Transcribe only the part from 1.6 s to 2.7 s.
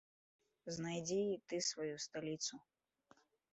сваю сталіцу!